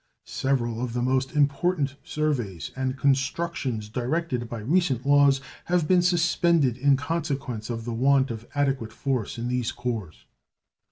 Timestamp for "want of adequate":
7.93-8.93